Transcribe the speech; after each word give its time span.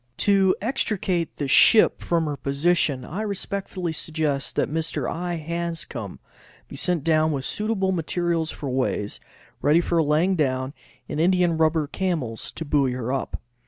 To 0.17 0.55
extricate 0.61 1.37
the 1.37 1.47
ship 1.47 2.01
from 2.01 2.25
her 2.25 2.35
position 2.35 3.05
I 3.05 3.21
respectfully 3.21 3.93
suggest 3.93 4.55
that 4.55 4.67
Mr. 4.67 5.07
I. 5.07 5.35
Hanscom 5.35 6.19
be 6.67 6.75
sent 6.75 7.03
down 7.03 7.31
with 7.31 7.45
suitable 7.45 7.91
material 7.91 8.47
for 8.47 8.67
ways, 8.67 9.19
ready 9.61 9.79
for 9.79 10.01
laying 10.01 10.35
down, 10.35 10.73
and 11.07 11.19
india 11.19 11.47
rubber 11.51 11.85
camels 11.85 12.51
to 12.53 12.65
buoy 12.65 12.93
her 12.93 13.13
up. 13.13 13.39